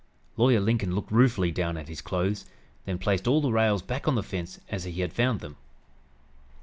[0.35, 2.47] Lawyer Lincoln looked ruefully down at his clothes,
[2.85, 5.57] then placed all the rails back on the fence as he had found them.